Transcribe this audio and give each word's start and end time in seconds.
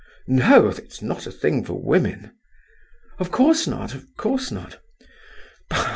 "No, 0.25 0.67
it's 0.67 1.03
not 1.03 1.27
a 1.27 1.31
thing 1.31 1.63
for 1.63 1.75
women." 1.79 2.31
"Of 3.19 3.29
course 3.29 3.67
not—of 3.67 4.07
course 4.17 4.49
not!—bah! 4.49 5.89